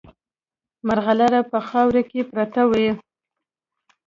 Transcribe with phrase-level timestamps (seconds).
[0.87, 2.89] مرغلره په خاورو کې پرته وي.